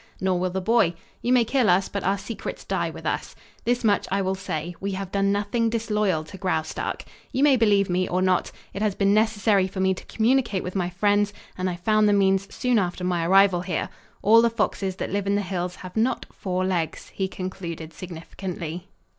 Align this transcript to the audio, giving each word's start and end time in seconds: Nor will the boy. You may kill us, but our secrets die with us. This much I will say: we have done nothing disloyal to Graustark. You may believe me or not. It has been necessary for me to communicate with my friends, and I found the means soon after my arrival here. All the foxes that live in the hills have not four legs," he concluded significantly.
Nor 0.19 0.39
will 0.39 0.49
the 0.49 0.61
boy. 0.61 0.95
You 1.21 1.31
may 1.31 1.45
kill 1.45 1.69
us, 1.69 1.87
but 1.87 2.03
our 2.03 2.17
secrets 2.17 2.65
die 2.65 2.89
with 2.89 3.05
us. 3.05 3.35
This 3.65 3.83
much 3.83 4.07
I 4.11 4.19
will 4.23 4.33
say: 4.33 4.73
we 4.79 4.93
have 4.93 5.11
done 5.11 5.31
nothing 5.31 5.69
disloyal 5.69 6.23
to 6.23 6.39
Graustark. 6.39 7.05
You 7.31 7.43
may 7.43 7.55
believe 7.55 7.87
me 7.87 8.09
or 8.09 8.19
not. 8.19 8.51
It 8.73 8.81
has 8.81 8.95
been 8.95 9.13
necessary 9.13 9.67
for 9.67 9.79
me 9.79 9.93
to 9.93 10.03
communicate 10.05 10.63
with 10.63 10.73
my 10.75 10.89
friends, 10.89 11.33
and 11.55 11.69
I 11.69 11.75
found 11.75 12.09
the 12.09 12.13
means 12.13 12.51
soon 12.51 12.79
after 12.79 13.03
my 13.03 13.27
arrival 13.27 13.61
here. 13.61 13.89
All 14.23 14.41
the 14.41 14.49
foxes 14.49 14.95
that 14.95 15.11
live 15.11 15.27
in 15.27 15.35
the 15.35 15.43
hills 15.43 15.75
have 15.75 15.95
not 15.95 16.25
four 16.33 16.65
legs," 16.65 17.09
he 17.09 17.27
concluded 17.27 17.93
significantly. 17.93 18.87